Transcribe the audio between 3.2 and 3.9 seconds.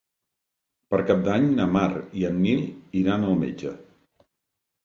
al metge.